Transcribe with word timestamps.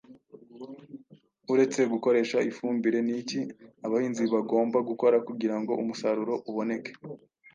Uretse 1.53 1.81
gukoresha 1.93 2.37
ifumbire 2.49 2.99
n’iki 3.07 3.39
abahinzi 3.85 4.23
bagomba 4.33 4.77
gukora 4.89 5.17
kugira 5.27 5.55
ngo 5.61 5.71
umusaruro 5.81 6.33
uboneke? 6.49 6.91